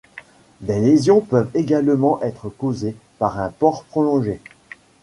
Des 0.61 0.79
lésions 0.79 1.21
peuvent 1.21 1.51
également 1.53 2.19
être 2.23 2.49
causées 2.49 2.95
par 3.19 3.37
un 3.39 3.51
port 3.51 3.83
prolongé. 3.83 4.41